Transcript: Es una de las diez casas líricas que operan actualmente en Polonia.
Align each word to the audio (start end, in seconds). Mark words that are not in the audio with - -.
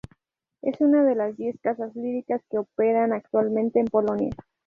Es 0.63 0.81
una 0.81 1.03
de 1.03 1.13
las 1.13 1.37
diez 1.37 1.59
casas 1.61 1.95
líricas 1.95 2.41
que 2.49 2.57
operan 2.57 3.13
actualmente 3.13 3.77
en 3.79 3.85
Polonia. 3.85 4.31